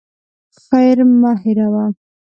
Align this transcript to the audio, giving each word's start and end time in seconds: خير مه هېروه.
خير 0.63 0.97
مه 1.19 1.31
هېروه. 1.41 1.85